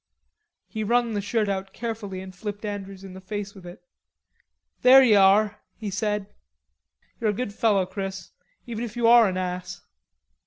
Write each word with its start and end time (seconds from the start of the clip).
He 0.65 0.83
wrung 0.83 1.13
the 1.13 1.21
shirt 1.21 1.47
out 1.47 1.73
carefully 1.73 2.21
and 2.21 2.33
flipped 2.35 2.65
Andrews 2.65 3.03
in 3.03 3.13
the 3.13 3.21
face 3.21 3.53
with 3.53 3.67
it. 3.67 3.83
"There 4.81 5.03
ye 5.03 5.13
are," 5.13 5.59
he 5.77 5.91
said. 5.91 6.25
"You're 7.19 7.29
a 7.29 7.33
good 7.33 7.53
fellow, 7.53 7.85
Chris, 7.85 8.31
even 8.65 8.83
if 8.83 8.95
you 8.97 9.05
are 9.05 9.27
an 9.29 9.37
ass." 9.37 9.81